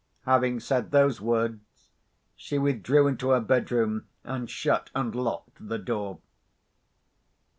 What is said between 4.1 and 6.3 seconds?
and shut and locked the door.